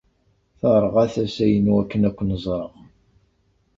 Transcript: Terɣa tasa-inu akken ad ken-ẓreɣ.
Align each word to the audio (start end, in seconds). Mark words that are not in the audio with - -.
Terɣa 0.59 1.05
tasa-inu 1.13 1.73
akken 1.81 2.07
ad 2.09 2.13
ken-ẓreɣ. 2.17 2.71